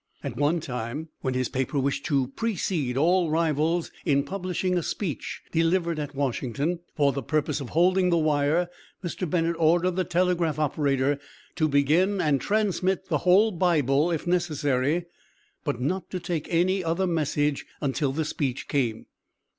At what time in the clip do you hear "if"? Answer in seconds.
14.09-14.25